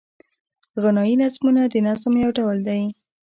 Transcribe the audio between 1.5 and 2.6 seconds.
د نظم یو ډول